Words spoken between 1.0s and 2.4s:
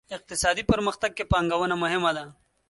کې پانګونه مهمه ده.